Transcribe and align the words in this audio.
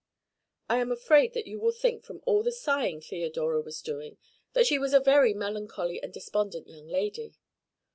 I 0.67 0.77
am 0.77 0.91
afraid 0.91 1.35
that 1.35 1.45
you 1.45 1.59
will 1.59 1.71
think 1.71 2.03
from 2.03 2.23
all 2.25 2.41
the 2.41 2.51
sighing 2.51 3.01
Theodora 3.01 3.61
was 3.61 3.83
doing 3.83 4.17
that 4.53 4.65
she 4.65 4.79
was 4.79 4.95
a 4.95 4.99
very 4.99 5.35
melancholy 5.35 6.01
and 6.01 6.11
despondent 6.11 6.67
young 6.67 6.87
lady. 6.87 7.35